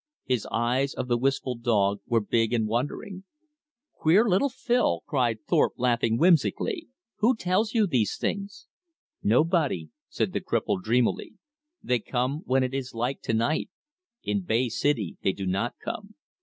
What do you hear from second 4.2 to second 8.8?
little Phil!" cried Thorpe laughing whimsically. "Who tells you these things?"